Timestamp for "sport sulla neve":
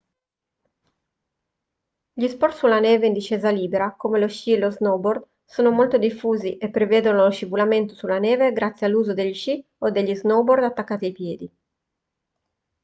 2.27-3.05